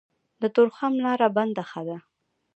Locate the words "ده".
1.87-1.97